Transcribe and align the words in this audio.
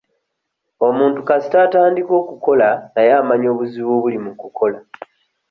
Omuntu 0.87 1.19
kasita 1.27 1.57
atandika 1.67 2.11
okukola 2.21 2.69
naye 2.93 3.11
amanya 3.21 3.47
obuzibu 3.53 3.91
obuli 3.97 4.17
mu 4.25 4.31
kukola. 4.41 4.77